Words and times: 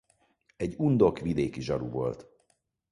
Egy 0.57 0.73
undok 0.77 1.19
vidéki 1.19 1.61
zsaru 1.61 1.89
volt. 1.89 2.27